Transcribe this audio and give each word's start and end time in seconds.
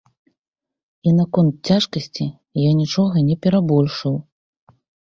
І 1.11 1.13
наконт 1.17 1.53
цяжкасці 1.71 2.25
я 2.67 2.71
нічога 2.81 3.15
не 3.31 3.35
перабольшыў. 3.47 4.15